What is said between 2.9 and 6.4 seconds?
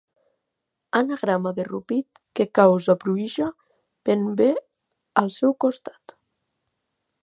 pruïja ben bé al seu costat.